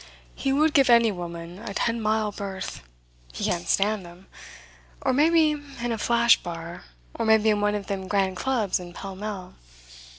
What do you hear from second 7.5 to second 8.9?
in one of them grand clubs